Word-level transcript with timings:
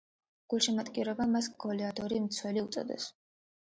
გულშემატკივრებმა 0.53 1.29
მას 1.35 1.51
გოლეადორი 1.67 2.21
მცველი 2.27 2.69
უწოდეს. 2.69 3.13